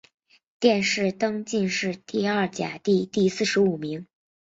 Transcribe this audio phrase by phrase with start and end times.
[0.59, 4.07] 殿试登进士第二甲第四十五名。